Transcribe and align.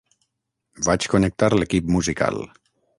Vaig 0.89 1.07
connectar 1.15 1.51
l'equip 1.57 1.95
musical. 1.99 2.45